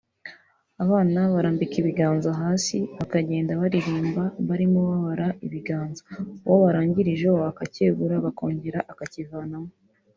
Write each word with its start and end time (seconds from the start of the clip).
Abana 0.83 1.19
barambika 1.33 1.75
ibiganza 1.81 2.29
hasi 2.41 2.77
bakagenda 2.99 3.59
baririmba 3.61 4.23
barimo 4.47 4.79
babara 4.89 5.27
ibiganza 5.45 6.03
uwo 6.45 6.57
barangirijeho 6.63 7.39
akacyegura 7.51 8.15
bakongera 8.25 8.79
akakivanamo 8.91 9.71